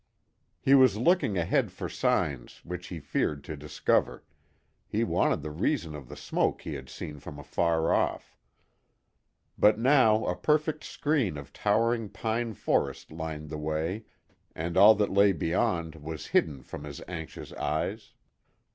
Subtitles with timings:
[0.59, 4.23] He was looking ahead for signs which he feared to discover;
[4.87, 8.35] he wanted the reason of the smoke he had seen from afar off.
[9.59, 14.05] But now a perfect screen of towering pine forest lined the way,
[14.55, 18.13] and all that lay beyond was hidden from his anxious eyes.